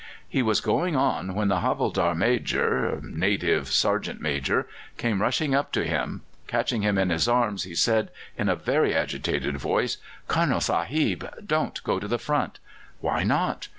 He 0.27 0.41
was 0.41 0.61
going 0.61 0.95
on 0.95 1.35
when 1.35 1.49
the 1.49 1.59
havildar 1.59 2.17
major 2.17 2.99
(native 3.03 3.67
sergeant 3.67 4.19
major) 4.19 4.67
came 4.97 5.21
rushing 5.21 5.53
up 5.53 5.71
to 5.73 5.83
him. 5.83 6.23
Catching 6.47 6.81
him 6.81 6.97
in 6.97 7.11
his 7.11 7.27
arms, 7.27 7.65
he 7.65 7.75
said 7.75 8.09
in 8.35 8.49
a 8.49 8.55
very 8.55 8.95
agitated 8.95 9.57
voice: 9.57 9.97
"Colonel 10.27 10.59
Sahib, 10.59 11.31
don't 11.45 11.83
go 11.83 11.99
to 11.99 12.07
the 12.07 12.17
front." 12.17 12.57
"Why 12.99 13.23
not?" 13.23 13.69